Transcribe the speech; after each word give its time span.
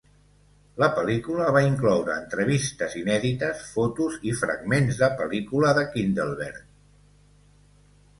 La 0.83 0.87
pel·lícula 0.99 1.49
va 1.57 1.61
incloure 1.65 2.15
entrevistes 2.21 2.95
inèdites, 3.01 3.61
fotos, 3.73 4.15
i 4.31 4.33
fragments 4.39 4.97
de 5.03 5.11
pel·lícula 5.21 5.75
de 5.81 5.85
Kindelberger. 5.97 6.53